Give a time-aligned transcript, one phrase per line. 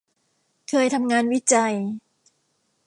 [0.69, 1.75] เคยทำงานวิจัย